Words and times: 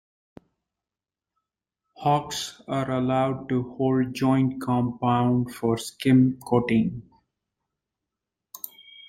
Hawks 1.95 2.59
are 2.67 2.89
also 2.91 3.39
used 3.41 3.49
to 3.49 3.75
hold 3.77 4.15
joint 4.15 4.59
compound 4.59 5.53
for 5.53 5.77
skim 5.77 6.39
coating. 6.43 7.07